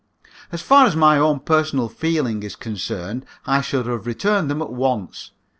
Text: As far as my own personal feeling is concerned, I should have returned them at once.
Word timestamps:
As 0.51 0.63
far 0.63 0.87
as 0.87 0.95
my 0.95 1.19
own 1.19 1.41
personal 1.41 1.87
feeling 1.87 2.41
is 2.41 2.55
concerned, 2.55 3.23
I 3.45 3.61
should 3.61 3.85
have 3.85 4.07
returned 4.07 4.49
them 4.49 4.63
at 4.63 4.71
once. 4.73 5.29